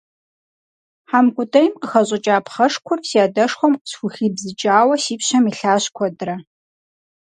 Хьэмкӏутӏейм 1.09 1.73
къыхэщӏыкӏа 1.81 2.35
пхъэшкур 2.45 2.99
си 3.07 3.17
адэшхуэм 3.25 3.73
къысхухибзыкӏауэ 3.81 4.95
си 5.03 5.15
пщэм 5.19 5.43
илъащ 5.51 5.83
куэдрэ. 5.95 6.35